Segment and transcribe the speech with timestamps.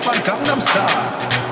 [0.00, 1.49] Opern Gangnam Style.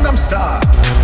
[0.00, 0.99] Gangnam Style.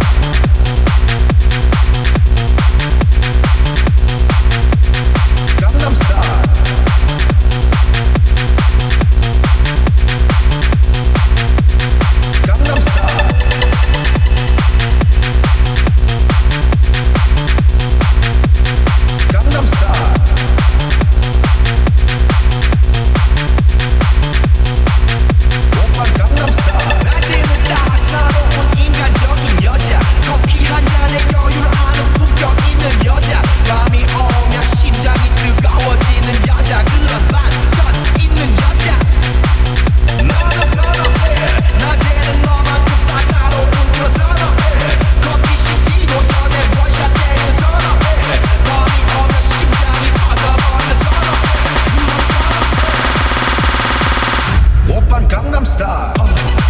[55.66, 56.65] star.